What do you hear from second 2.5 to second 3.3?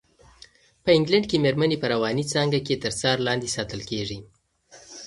کې تر څار